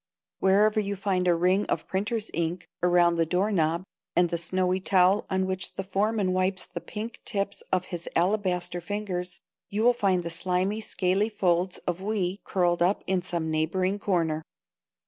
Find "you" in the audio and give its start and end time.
0.79-0.95, 9.69-9.83